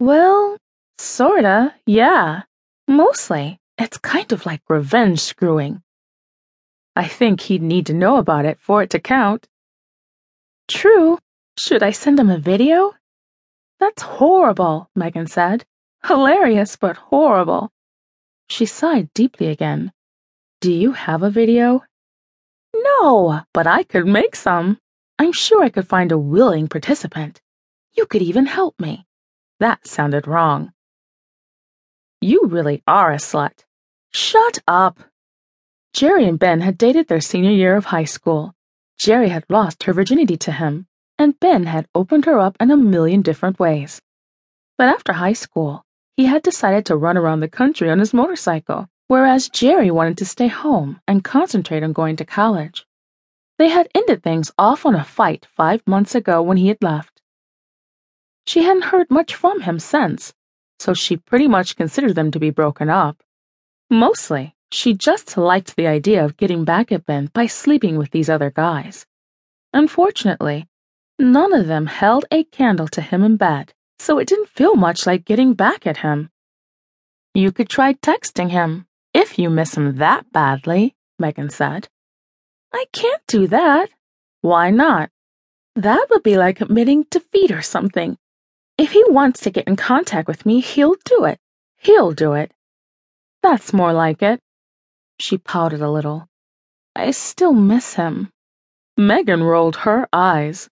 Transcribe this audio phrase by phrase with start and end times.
[0.00, 0.58] Well,
[0.98, 2.42] sorta, yeah.
[2.88, 5.82] Mostly, it's kind of like revenge screwing.
[6.96, 9.46] I think he'd need to know about it for it to count.
[10.68, 11.18] True.
[11.56, 12.94] Should I send him a video?
[13.78, 15.64] That's horrible, Megan said.
[16.04, 17.70] Hilarious, but horrible.
[18.48, 19.92] She sighed deeply again.
[20.60, 21.84] Do you have a video?
[22.74, 24.78] No, but I could make some.
[25.18, 27.40] I'm sure I could find a willing participant.
[27.96, 29.06] You could even help me.
[29.60, 30.72] That sounded wrong.
[32.20, 33.64] You really are a slut.
[34.12, 34.98] Shut up.
[35.92, 38.54] Jerry and Ben had dated their senior year of high school.
[38.98, 40.86] Jerry had lost her virginity to him,
[41.18, 44.00] and Ben had opened her up in a million different ways.
[44.76, 45.84] But after high school,
[46.16, 50.24] he had decided to run around the country on his motorcycle, whereas Jerry wanted to
[50.24, 52.86] stay home and concentrate on going to college.
[53.58, 57.13] They had ended things off on a fight five months ago when he had left.
[58.46, 60.34] She hadn't heard much from him since,
[60.78, 63.22] so she pretty much considered them to be broken up.
[63.90, 68.28] Mostly, she just liked the idea of getting back at Ben by sleeping with these
[68.28, 69.06] other guys.
[69.72, 70.68] Unfortunately,
[71.18, 75.06] none of them held a candle to him in bed, so it didn't feel much
[75.06, 76.30] like getting back at him.
[77.34, 81.88] You could try texting him, if you miss him that badly, Megan said.
[82.72, 83.90] I can't do that.
[84.40, 85.10] Why not?
[85.76, 88.18] That would be like admitting defeat or something.
[88.76, 91.38] If he wants to get in contact with me, he'll do it.
[91.78, 92.52] He'll do it.
[93.42, 94.40] That's more like it.
[95.20, 96.28] She pouted a little.
[96.96, 98.30] I still miss him.
[98.96, 100.68] Megan rolled her eyes.